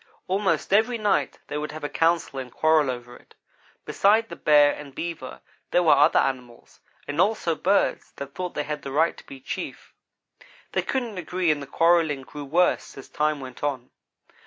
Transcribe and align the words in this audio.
Almost 0.27 0.73
every 0.73 0.97
night 0.97 1.37
they 1.45 1.59
would 1.59 1.71
have 1.73 1.83
a 1.83 1.87
council 1.87 2.39
and 2.39 2.51
quarrel 2.51 2.89
over 2.89 3.15
it. 3.15 3.35
Beside 3.85 4.29
the 4.29 4.35
Bear 4.35 4.73
and 4.73 4.95
Beaver, 4.95 5.41
there 5.69 5.83
were 5.83 5.93
other 5.93 6.17
animals, 6.17 6.79
and 7.07 7.21
also 7.21 7.53
birds, 7.53 8.11
that 8.15 8.33
thought 8.33 8.55
they 8.55 8.63
had 8.63 8.81
the 8.81 8.91
right 8.91 9.15
to 9.15 9.25
be 9.27 9.39
chief. 9.39 9.93
They 10.71 10.81
couldn't 10.81 11.19
agree 11.19 11.51
and 11.51 11.61
the 11.61 11.67
quarrelling 11.67 12.23
grew 12.23 12.45
worse 12.45 12.97
as 12.97 13.09
time 13.09 13.39
went 13.41 13.61
on. 13.61 13.91